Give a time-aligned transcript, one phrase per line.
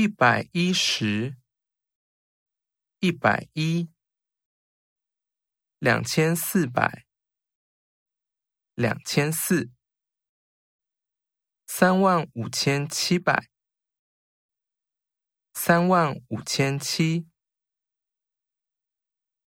[0.00, 1.36] 一百一十
[3.00, 3.90] 一百一
[5.80, 7.04] 两千四百
[8.74, 9.72] 两千四
[11.66, 13.48] 三万五千七百
[15.52, 17.26] 三万五千七